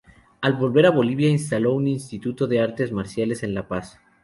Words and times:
Al 0.41 0.53
volver 0.53 0.87
a 0.87 0.89
Bolivia 0.89 1.29
instaló 1.29 1.75
un 1.75 1.87
instituto 1.87 2.47
de 2.47 2.59
artes 2.59 2.91
marciales 2.91 3.43
en 3.43 3.53
La 3.53 3.67
Paz. 3.67 3.99